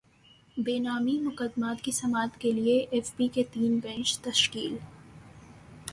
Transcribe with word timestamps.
بے 0.57 0.77
نامی 0.79 1.17
مقدمات 1.19 1.81
کی 1.81 1.91
سماعت 1.91 2.39
کیلئے 2.41 2.77
ایف 2.91 3.11
بی 3.17 3.27
کے 3.27 3.43
تین 3.53 3.79
بینچ 3.79 4.17
تشکیل 4.19 4.75